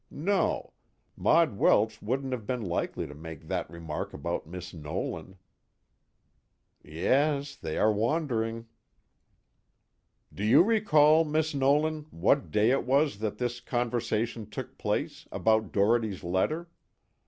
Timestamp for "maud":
1.15-1.57